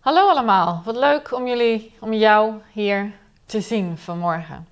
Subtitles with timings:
[0.00, 3.12] Hallo allemaal, wat leuk om jullie, om jou hier
[3.46, 4.68] te zien vanmorgen.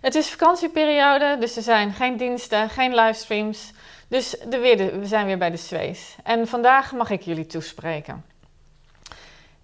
[0.00, 3.72] Het is vakantieperiode, dus er zijn geen diensten, geen livestreams.
[4.08, 4.58] Dus de
[5.00, 6.16] we zijn weer bij de Zwees.
[6.22, 8.24] En vandaag mag ik jullie toespreken.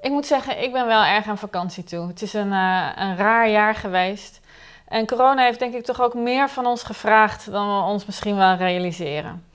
[0.00, 2.08] Ik moet zeggen, ik ben wel erg aan vakantie toe.
[2.08, 4.40] Het is een, uh, een raar jaar geweest.
[4.88, 8.36] En corona heeft denk ik toch ook meer van ons gevraagd dan we ons misschien
[8.36, 9.53] wel realiseren.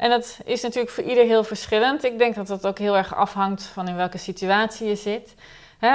[0.00, 2.04] En dat is natuurlijk voor ieder heel verschillend.
[2.04, 5.34] Ik denk dat dat ook heel erg afhangt van in welke situatie je zit.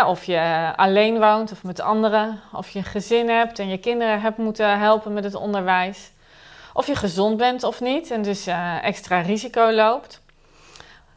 [0.06, 2.40] of je alleen woont of met anderen.
[2.54, 6.12] Of je een gezin hebt en je kinderen hebt moeten helpen met het onderwijs.
[6.74, 10.22] Of je gezond bent of niet en dus uh, extra risico loopt.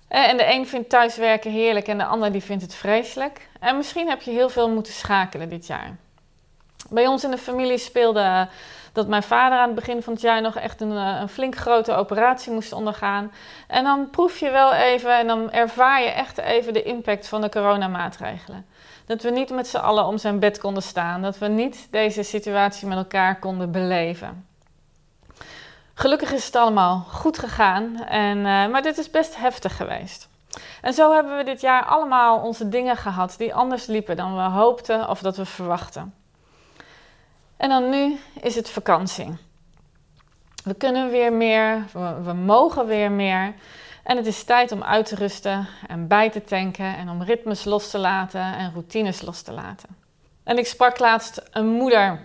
[0.09, 3.49] En de een vindt thuiswerken heerlijk en de ander die vindt het vreselijk.
[3.61, 5.97] En misschien heb je heel veel moeten schakelen dit jaar.
[6.91, 8.49] Bij ons in de familie speelde
[8.93, 11.57] dat mijn vader aan het begin van het jaar nog echt een, eh, een flink
[11.57, 13.33] grote operatie moest ondergaan.
[13.67, 17.41] En dan proef je wel even en dan ervaar je echt even de impact van
[17.41, 18.67] de coronamaatregelen.
[19.07, 21.23] Dat we niet met z'n allen om zijn bed konden staan.
[21.23, 24.47] Dat we niet deze situatie met elkaar konden beleven.
[25.95, 30.29] Gelukkig is het allemaal goed gegaan, en, uh, maar dit is best heftig geweest.
[30.81, 34.43] En zo hebben we dit jaar allemaal onze dingen gehad die anders liepen dan we
[34.43, 36.15] hoopten of dat we verwachten.
[37.59, 39.37] En dan nu is het vakantie.
[40.65, 41.85] We kunnen weer meer,
[42.23, 43.55] we, mogen weer meer.
[44.03, 47.65] En het is tijd om uit te rusten en bij te tanken en om ritmes
[47.65, 49.89] los te laten en routines los te laten.
[50.45, 52.21] En ik sprak laatst een moeder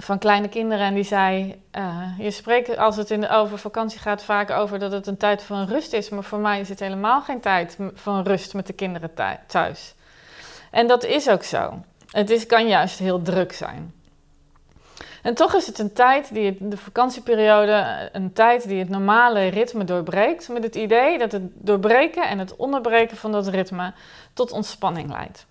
[0.00, 3.98] van kleine kinderen en die zei: uh, Je spreekt als het in de, over vakantie
[3.98, 6.80] gaat vaak over dat het een tijd van rust is, maar voor mij is het
[6.80, 9.10] helemaal geen tijd van rust met de kinderen
[9.46, 9.94] thuis.
[10.70, 11.82] En dat is ook zo.
[12.10, 13.97] Het kan juist heel druk zijn.
[15.22, 19.84] En toch is het een tijd die de vakantieperiode, een tijd die het normale ritme
[19.84, 20.48] doorbreekt.
[20.48, 23.92] Met het idee dat het doorbreken en het onderbreken van dat ritme
[24.32, 25.46] tot ontspanning leidt.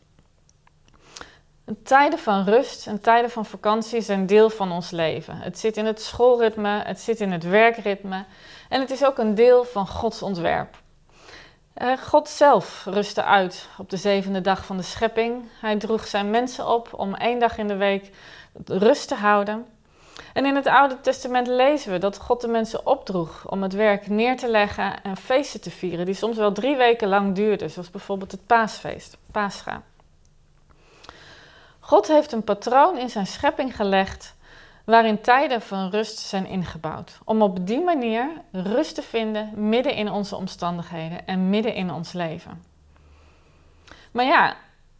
[1.83, 5.37] Tijden van rust en tijden van vakantie zijn deel van ons leven.
[5.37, 8.25] Het zit in het schoolritme, het zit in het werkritme
[8.69, 10.77] en het is ook een deel van Gods ontwerp.
[11.73, 15.43] Eh, God zelf rustte uit op de zevende dag van de schepping.
[15.61, 18.11] Hij droeg zijn mensen op om één dag in de week
[18.65, 19.65] rust te houden.
[20.33, 24.07] En in het Oude Testament lezen we dat God de mensen opdroeg om het werk
[24.07, 27.91] neer te leggen en feesten te vieren, die soms wel drie weken lang duurden, zoals
[27.91, 29.81] bijvoorbeeld het paasfeest, Pascha.
[31.79, 34.35] God heeft een patroon in zijn schepping gelegd
[34.83, 40.11] waarin tijden van rust zijn ingebouwd, om op die manier rust te vinden midden in
[40.11, 42.63] onze omstandigheden en midden in ons leven.
[44.11, 44.55] Maar ja,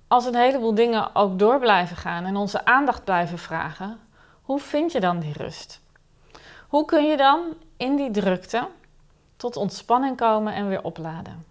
[0.07, 4.00] als een heleboel dingen ook door blijven gaan en onze aandacht blijven vragen,
[4.41, 5.81] hoe vind je dan die rust?
[6.68, 7.40] Hoe kun je dan
[7.78, 8.68] in die drukte
[9.38, 11.45] tot ontspanning komen en weer opladen?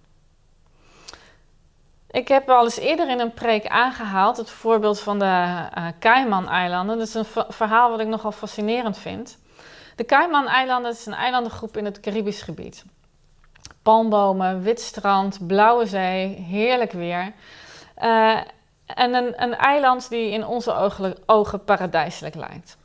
[2.11, 6.99] Ik heb al eens eerder in een preek aangehaald het voorbeeld van de uh, Cayman-eilanden.
[6.99, 9.39] Dat is een verhaal wat ik nogal fascinerend vind.
[9.97, 12.85] De Cayman-eilanden is een eilandengroep in het Caribisch gebied.
[13.83, 17.33] Palmbomen, wit strand, blauwe zee, heerlijk weer.
[18.03, 18.41] Uh,
[18.87, 22.77] en een, een, eiland die in onze ogen, ogen paradijselijk lijkt.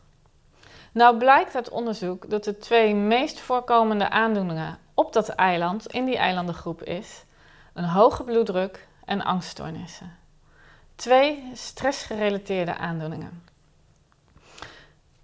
[0.91, 6.17] Nou blijkt uit onderzoek dat de twee meest voorkomende aandoeningen op dat eiland, in die
[6.17, 7.23] eilandengroep, is
[7.73, 10.17] een hoge bloeddruk en angststoornissen.
[10.95, 13.43] Twee stressgerelateerde aandoeningen.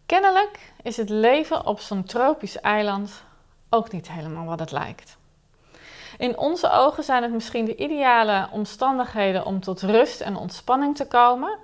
[0.05, 3.23] Kennelijk is het leven op zo'n tropisch eiland
[3.69, 5.16] ook niet helemaal wat het lijkt.
[6.17, 11.07] In onze ogen zijn het misschien de ideale omstandigheden om tot rust en ontspanning te
[11.07, 11.57] komen.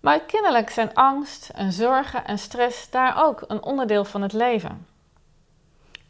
[0.00, 4.86] Maar kennelijk zijn angst en zorgen en stress daar ook een onderdeel van het leven.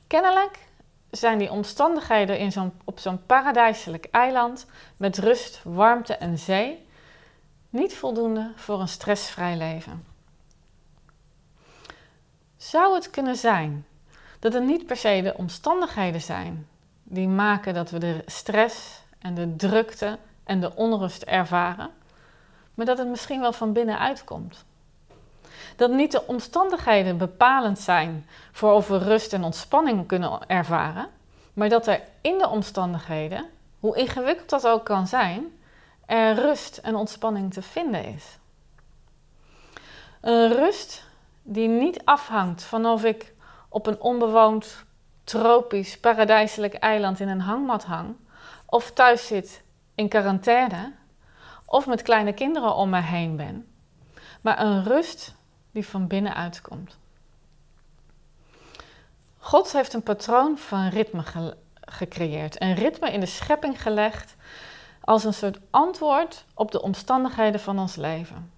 [0.06, 0.58] Kennelijk
[1.10, 4.66] zijn die omstandigheden in zo'n, op zo'n paradijselijk eiland
[4.96, 6.86] met rust, warmte en zee
[7.70, 10.04] niet voldoende voor een stressvrij leven.
[12.56, 13.86] Zou het kunnen zijn
[14.38, 16.68] dat het niet per se de omstandigheden zijn
[17.10, 21.90] die maken dat we de stress en de drukte en de onrust ervaren,
[22.74, 24.64] maar dat het misschien wel van binnenuit komt?
[25.76, 31.08] Dat niet de omstandigheden bepalend zijn voor of we rust en ontspanning kunnen ervaren,
[31.52, 33.46] maar dat er in de omstandigheden,
[33.80, 35.44] hoe ingewikkeld dat ook kan zijn,
[36.06, 38.38] er rust en ontspanning te vinden is.
[40.20, 41.04] Een rust
[41.42, 43.32] die niet afhangt van of ik
[43.68, 44.84] op een onbewoond,
[45.28, 48.16] tropisch, paradijselijk eiland in een hangmat hang,
[48.66, 49.62] of thuis zit
[49.94, 50.92] in quarantaine,
[51.64, 53.66] of met kleine kinderen om me heen ben,
[54.40, 55.34] maar een rust
[55.70, 56.98] die van binnenuit komt.
[59.38, 61.22] God heeft een patroon van ritme
[61.80, 64.36] gecreëerd, een ritme in de schepping gelegd
[65.00, 68.52] als een soort antwoord op de omstandigheden van ons leven.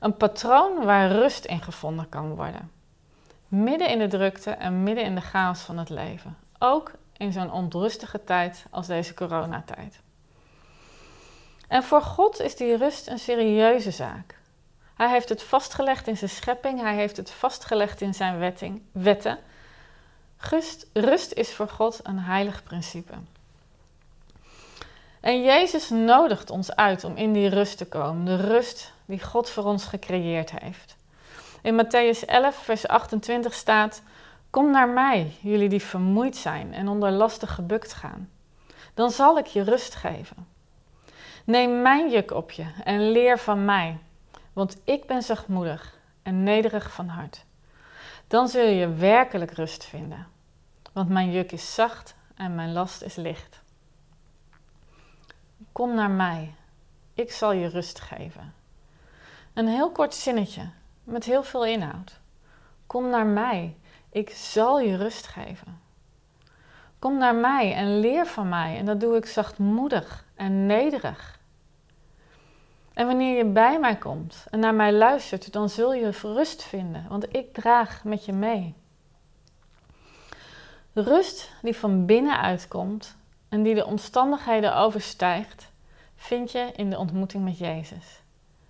[0.00, 2.75] Een patroon waar rust in gevonden kan worden.
[3.48, 6.36] Midden in de drukte en midden in de chaos van het leven.
[6.58, 10.00] Ook in zo'n onrustige tijd als deze coronatijd.
[11.68, 14.38] En voor God is die rust een serieuze zaak.
[14.94, 19.38] Hij heeft het vastgelegd in zijn schepping, hij heeft het vastgelegd in zijn wetting, wetten.
[20.92, 23.14] Rust is voor God een heilig principe.
[25.20, 29.50] En Jezus nodigt ons uit om in die rust te komen, de rust die God
[29.50, 30.95] voor ons gecreëerd heeft.
[31.66, 34.02] In Matthäus 11, vers 28 staat:
[34.50, 38.30] Kom naar mij, jullie die vermoeid zijn en onder lasten gebukt gaan.
[38.94, 40.48] Dan zal ik je rust geven.
[41.44, 43.98] Neem mijn juk op je en leer van mij,
[44.52, 47.44] want ik ben zachtmoedig en nederig van hart.
[48.26, 50.26] Dan zul je werkelijk rust vinden,
[50.92, 53.60] want mijn juk is zacht en mijn last is licht.
[55.72, 56.54] Kom naar mij,
[57.14, 58.54] ik zal je rust geven.
[59.54, 60.68] Een heel kort zinnetje
[61.06, 62.20] met heel veel inhoud.
[62.86, 63.76] Kom naar mij,
[64.10, 65.80] ik zal je rust geven.
[66.98, 71.38] Kom naar mij en leer van mij en dat doe ik zachtmoedig en nederig.
[72.94, 77.06] En wanneer je bij mij komt en naar mij luistert, dan zul je rust vinden,
[77.08, 78.74] want ik draag met je mee.
[80.92, 83.16] Rust die van binnenuit komt
[83.48, 85.70] en die de omstandigheden overstijgt,
[86.16, 88.22] vind je in de ontmoeting met Jezus,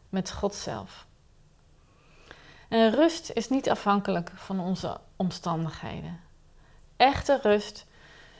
[0.09, 1.07] met God zelf.
[2.77, 6.21] En rust is niet afhankelijk van onze omstandigheden.
[6.97, 7.87] Echte rust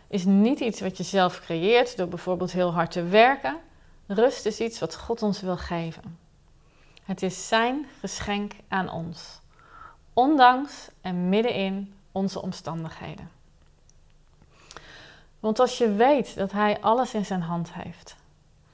[0.07, 3.57] is niet iets wat je zelf creëert door bijvoorbeeld heel hard te werken.
[4.07, 6.19] Rust is iets wat God ons wil geven.
[7.03, 9.41] Het is Zijn geschenk aan ons,
[10.13, 13.31] ondanks en middenin onze omstandigheden.
[15.41, 18.17] Want als je weet dat Hij alles in zijn hand heeft,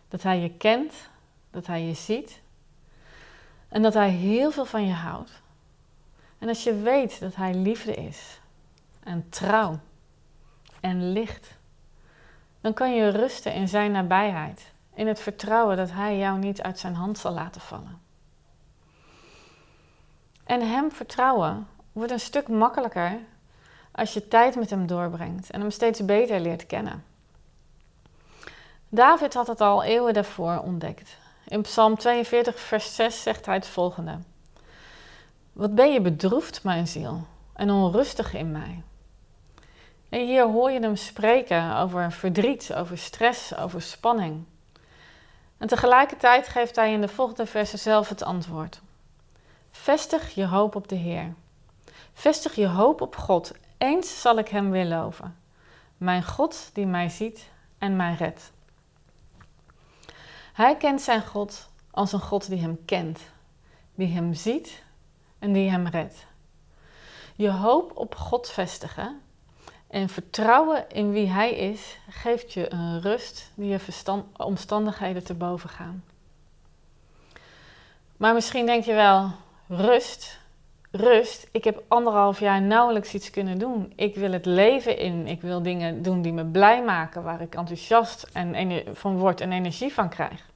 [0.09, 0.95] dat Hij je kent,
[1.51, 2.41] dat Hij je ziet
[3.69, 5.42] en dat Hij heel veel van je houdt.
[6.43, 8.41] En als je weet dat Hij liefde is
[9.03, 9.79] en trouw
[10.81, 11.57] en licht,
[12.61, 16.79] dan kan je rusten in Zijn nabijheid, in het vertrouwen dat Hij jou niet uit
[16.79, 18.01] Zijn hand zal laten vallen.
[20.45, 23.19] En Hem vertrouwen wordt een stuk makkelijker
[23.93, 27.05] als je tijd met Hem doorbrengt en Hem steeds beter leert kennen.
[28.89, 31.17] David had het al eeuwen daarvoor ontdekt.
[31.45, 34.19] In Psalm 42, vers 6 zegt hij het volgende:
[35.53, 38.83] Wat ben je bedroefd, mijn ziel, en onrustig in mij?
[40.09, 44.45] En hier hoor je hem spreken over verdriet, over stress, over spanning.
[45.59, 48.81] En tegelijkertijd geeft hij in de volgende versen zelf het antwoord.
[49.71, 51.35] Vestig je hoop op de Heer.
[52.13, 53.53] Vestig je hoop op God.
[53.79, 55.37] Eens zal ik Hem weer loven.
[55.97, 58.53] Mijn God die mij ziet en mij redt.
[60.53, 63.21] Hij kent zijn God als een God die hem kent,
[63.95, 64.83] die hem ziet
[65.43, 66.27] en die hem redt.
[67.37, 69.21] Je hoop op God vestigen
[69.87, 75.69] en vertrouwen in wie Hij is, geeft je een rust die je omstandigheden te boven
[75.69, 76.05] gaan.
[78.17, 79.31] Maar misschien denk je wel,
[79.69, 80.39] rust,
[80.91, 81.49] rust.
[81.53, 83.93] Ik heb anderhalf jaar nauwelijks iets kunnen doen.
[83.97, 85.27] Ik wil het leven in.
[85.27, 89.53] Ik wil dingen doen die me blij maken, waar ik enthousiast en van word en
[89.53, 90.51] energie van krijg.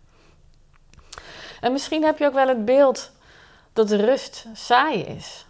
[1.61, 3.15] En misschien heb je ook wel het beeld
[3.77, 5.47] dat rust saai is.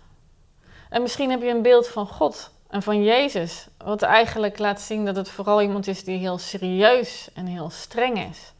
[0.88, 5.04] En misschien heb je een beeld van God en van Jezus, wat eigenlijk laat zien
[5.04, 8.52] dat het vooral iemand is die heel serieus en heel streng is.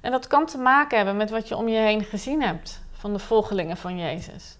[0.00, 3.12] En dat kan te maken hebben met wat je om je heen gezien hebt van
[3.12, 4.56] de volgelingen van Jezus.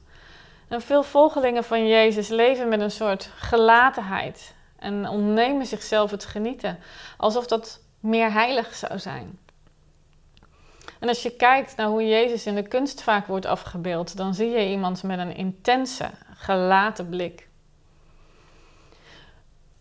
[0.69, 6.79] En veel volgelingen van Jezus leven met een soort gelatenheid en ontnemen zichzelf het genieten,
[7.17, 9.39] alsof dat meer heilig zou zijn.
[11.03, 14.51] En als je kijkt naar hoe Jezus in de kunst vaak wordt afgebeeld, dan zie
[14.51, 17.49] je iemand met een intense, gelaten blik.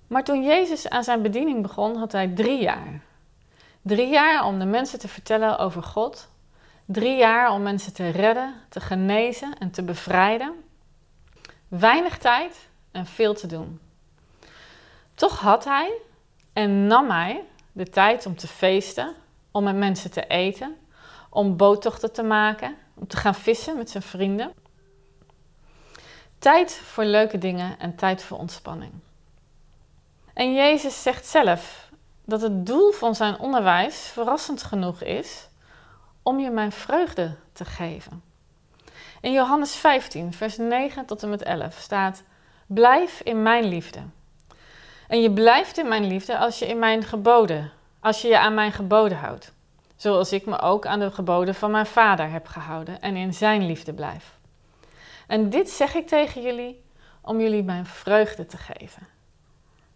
[0.07, 3.01] Maar toen Jezus aan zijn bediening begon, had hij drie jaar.
[3.81, 6.29] Drie jaar om de mensen te vertellen over God.
[6.85, 10.63] Drie jaar om mensen te redden, te genezen en te bevrijden.
[11.67, 13.79] Weinig tijd en veel te doen.
[15.13, 15.91] Toch had hij
[16.53, 19.15] en nam hij de tijd om te feesten,
[19.51, 20.75] om met mensen te eten,
[21.33, 24.53] om boottochten te maken, om te gaan vissen met zijn vrienden.
[26.39, 28.91] Tijd voor leuke dingen en tijd voor ontspanning.
[30.33, 31.89] En Jezus zegt zelf
[32.25, 35.47] dat het doel van zijn onderwijs verrassend genoeg is
[36.23, 38.23] om je mijn vreugde te geven.
[39.21, 42.23] In Johannes 15, vers 9 tot en met 11 staat:
[42.67, 43.99] Blijf in mijn liefde.
[45.07, 48.53] En je blijft in mijn liefde als je in mijn geboden, als je je aan
[48.53, 49.53] mijn geboden houdt.
[50.01, 53.65] Zoals ik me ook aan de geboden van mijn vader heb gehouden en in zijn
[53.65, 54.37] liefde blijf.
[55.27, 56.83] En dit zeg ik tegen jullie
[57.21, 59.07] om jullie mijn vreugde te geven.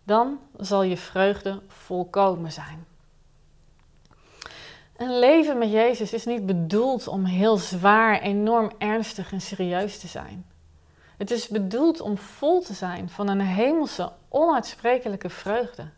[0.03, 2.85] Dan zal je vreugde volkomen zijn.
[4.97, 10.07] Een leven met Jezus is niet bedoeld om heel zwaar, enorm ernstig en serieus te
[10.07, 10.45] zijn.
[11.17, 15.89] Het is bedoeld om vol te zijn van een hemelse, onuitsprekelijke vreugde.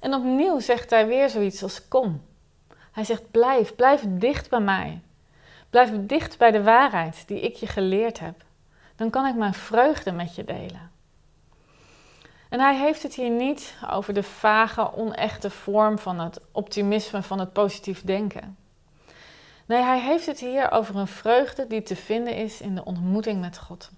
[0.00, 2.28] En opnieuw zegt hij weer zoiets als kom.
[3.00, 5.00] Hij zegt blijf, blijf dicht bij mij.
[5.70, 8.44] Blijf dicht bij de waarheid die ik je geleerd heb.
[8.96, 10.90] Dan kan ik mijn vreugde met je delen.
[12.48, 17.38] En hij heeft het hier niet over de vage, onechte vorm van het optimisme, van
[17.38, 18.56] het positief denken.
[19.66, 23.40] Nee, hij heeft het hier over een vreugde die te vinden is in de ontmoeting
[23.40, 23.90] met God.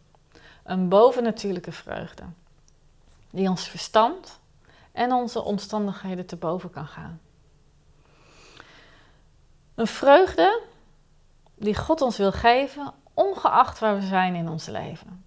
[0.62, 2.24] Een bovennatuurlijke vreugde,
[3.30, 4.40] die ons verstand
[4.92, 7.20] en onze omstandigheden te boven kan gaan.
[9.74, 10.60] Een vreugde
[11.54, 15.24] die God ons wil geven, ongeacht waar we zijn in ons leven.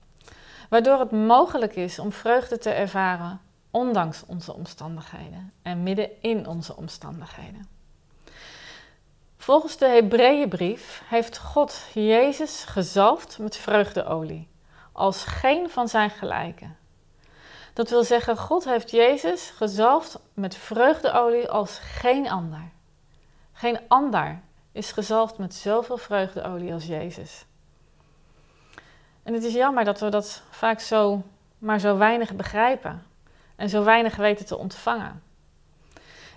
[0.70, 6.76] Waardoor het mogelijk is om vreugde te ervaren, ondanks onze omstandigheden en midden in onze
[6.76, 7.68] omstandigheden.
[9.38, 14.48] Volgens de Hebreeënbrief heeft God Jezus gezalfd met vreugdeolie,
[14.92, 16.78] als geen van zijn gelijken.
[17.74, 22.72] Dat wil zeggen, God heeft Jezus gezalfd met vreugdeolie als geen ander.
[23.58, 24.40] Geen ander
[24.72, 27.46] is gezalfd met zoveel vreugdeolie als Jezus.
[29.24, 31.24] En het is jammer dat we dat vaak zo,
[31.58, 33.04] maar zo weinig begrijpen
[33.56, 35.24] en zo weinig weten te ontvangen.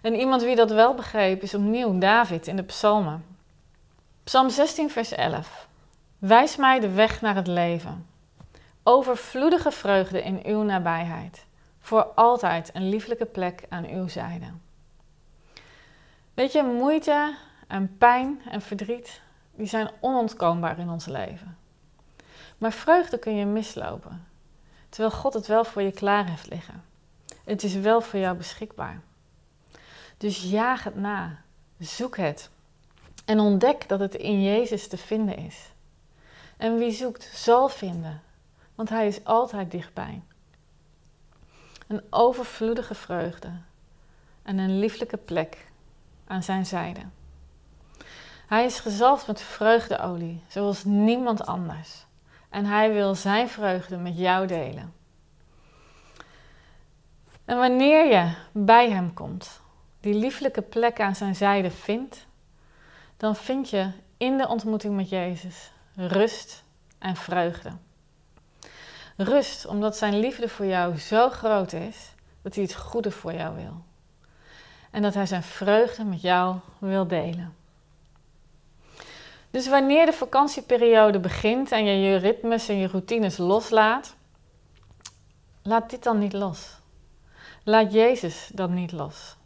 [0.03, 3.25] En iemand wie dat wel begreep is opnieuw David in de Psalmen.
[4.25, 5.69] Psalm 16, vers 11.
[6.19, 8.07] Wijs mij de weg naar het leven.
[8.83, 11.47] Overvloedige vreugde in uw nabijheid.
[11.81, 14.47] Voor altijd een lieflijke plek aan uw zijde.
[16.39, 19.21] Weet je, moeite en pijn en verdriet,
[19.55, 21.59] die zijn onontkoombaar in ons leven.
[22.59, 24.27] Maar vreugde kun je mislopen,
[24.89, 26.85] terwijl God het wel voor je klaar heeft liggen.
[27.45, 29.01] Het is wel voor jou beschikbaar.
[30.17, 31.43] Dus jaag het na,
[31.79, 32.51] zoek het
[33.25, 35.73] en ontdek dat het in Jezus te vinden is.
[36.57, 38.23] En wie zoekt, zal vinden,
[38.75, 40.23] want Hij is altijd dichtbij.
[41.87, 43.51] Een overvloedige vreugde
[44.43, 45.68] en een lieflijke plek
[46.29, 47.01] aan zijn zijde.
[48.47, 52.07] Hij is gezalfd met vreugdeolie, zoals niemand anders.
[52.49, 54.93] En hij wil zijn vreugde met jou delen.
[57.45, 59.61] En wanneer je bij hem komt,
[60.01, 62.27] die lieflijke plek aan zijn zijde vindt,
[63.17, 66.65] dan vind je in de ontmoeting met Jezus rust
[66.99, 67.71] en vreugde.
[69.17, 73.57] Rust omdat zijn liefde voor jou zo groot is dat hij het goede voor jou
[73.57, 73.85] wil.
[74.91, 77.57] En dat hij zijn vreugde met jou wil delen.
[79.51, 84.17] Dus wanneer de vakantieperiode begint en je je ritmes en je routines loslaat,
[85.63, 86.77] laat dit dan niet los.
[87.65, 89.37] Laat Jezus dan niet los.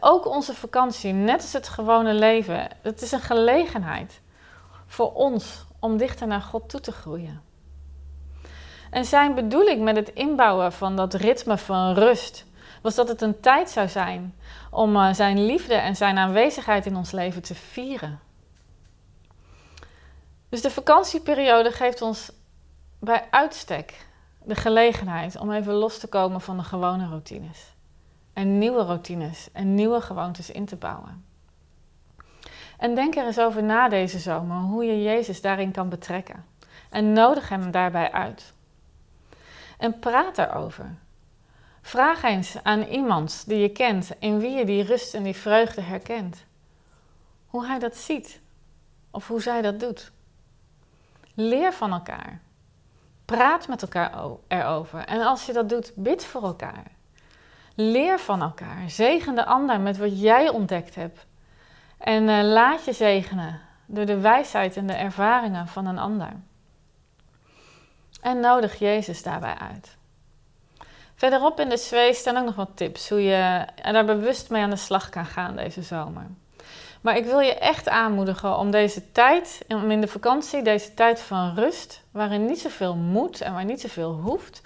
[0.00, 4.20] Ook onze vakantie, net als het gewone leven, het is een gelegenheid
[4.86, 7.42] voor ons om dichter naar God toe te groeien.
[8.90, 12.46] En zijn bedoeling met het inbouwen van dat ritme van rust
[12.84, 14.34] was dat het een tijd zou zijn
[14.70, 18.20] om eh, zijn liefde en zijn aanwezigheid in ons leven te vieren.
[20.48, 22.32] Dus de vakantieperiode geeft ons
[22.98, 24.06] bij uitstek
[24.42, 27.74] de gelegenheid om even los te komen van de gewone routines.
[28.32, 31.24] En nieuwe routines en nieuwe gewoontes in te bouwen.
[32.78, 36.44] En denk er eens over na deze zomer hoe je Jezus daarin kan betrekken.
[36.90, 38.52] En nodig hem daarbij uit.
[39.78, 41.02] En praat erover.
[41.86, 45.80] Vraag eens aan iemand die je kent, in wie je die rust en die vreugde
[45.80, 46.44] herkent.
[47.46, 48.40] Hoe hij dat ziet
[49.10, 50.12] of hoe zij dat doet.
[51.34, 52.40] Leer van elkaar.
[53.24, 54.12] Praat met elkaar
[54.48, 55.04] erover.
[55.04, 56.86] En als je dat doet, bid voor elkaar.
[57.74, 58.90] Leer van elkaar.
[58.90, 61.26] Zegen de ander met wat jij ontdekt hebt.
[61.98, 66.32] En uh, laat je zegenen door de wijsheid en de ervaringen van een ander.
[68.20, 69.96] En nodig Jezus daarbij uit.
[71.14, 74.70] Verderop in de zwee staan ook nog wat tips hoe je daar bewust mee aan
[74.70, 76.26] de slag kan gaan deze zomer.
[77.00, 81.20] Maar ik wil je echt aanmoedigen om deze tijd, om in de vakantie, deze tijd
[81.20, 84.62] van rust, waarin niet zoveel moet en waar niet zoveel hoeft,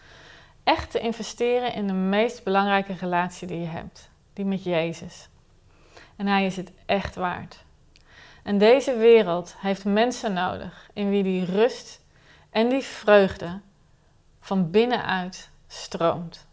[0.65, 5.29] echt te investeren in de meest belangrijke relatie die je hebt, die met Jezus.
[6.17, 7.65] En Hij is het echt waard.
[8.43, 12.01] En deze wereld heeft mensen nodig in wie die rust
[12.51, 13.61] en die vreugde
[14.41, 16.47] van binnenuit stroomt.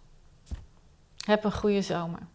[1.25, 2.27] Heb een goede zomer.